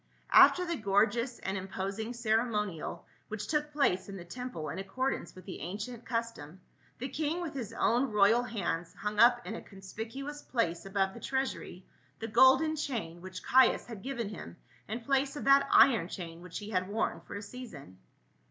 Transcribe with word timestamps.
After 0.33 0.65
the 0.65 0.77
gorgeous 0.77 1.37
and 1.37 1.55
imposing 1.55 2.15
ceremonial 2.15 3.05
which 3.27 3.45
took 3.45 3.71
place 3.71 4.09
in 4.09 4.17
the 4.17 4.25
temple 4.25 4.69
in 4.69 4.79
accordance 4.79 5.35
with 5.35 5.45
the 5.45 5.59
ancient 5.59 6.05
custom 6.07 6.59
the 6.97 7.07
king 7.07 7.39
with 7.39 7.53
his 7.53 7.71
own 7.73 8.11
royal 8.11 8.41
hands 8.41 8.95
hung 8.95 9.19
up 9.19 9.45
in 9.45 9.53
a 9.53 9.61
conspicuous 9.61 10.41
place 10.41 10.87
above 10.87 11.13
the 11.13 11.19
treasuiy 11.19 11.83
the 12.17 12.27
golden 12.27 12.75
chain, 12.75 13.21
which 13.21 13.43
Caius 13.43 13.85
had 13.85 14.01
given 14.01 14.29
him 14.29 14.57
in 14.87 15.01
place 15.01 15.35
of 15.35 15.43
that 15.43 15.69
iron 15.71 16.07
chain 16.07 16.41
which 16.41 16.57
he 16.57 16.71
had 16.71 16.87
worn 16.89 17.21
for 17.21 17.35
a 17.35 17.41
season. 17.43 17.99